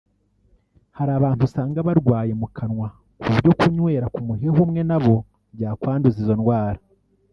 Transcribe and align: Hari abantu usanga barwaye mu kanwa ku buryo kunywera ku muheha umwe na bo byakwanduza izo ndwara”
Hari 0.97 1.11
abantu 1.19 1.41
usanga 1.47 1.79
barwaye 1.87 2.31
mu 2.41 2.47
kanwa 2.55 2.87
ku 3.19 3.27
buryo 3.33 3.51
kunywera 3.59 4.05
ku 4.13 4.19
muheha 4.27 4.59
umwe 4.65 4.81
na 4.89 4.97
bo 5.03 5.15
byakwanduza 5.55 6.17
izo 6.23 6.35
ndwara” 6.41 6.79